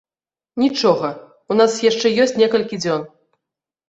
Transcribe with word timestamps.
Нічога, 0.61 1.11
у 1.53 1.57
нас 1.59 1.75
яшчэ 1.89 2.07
ёсць 2.23 2.33
некалькі 2.43 2.81
дзён. 2.83 3.05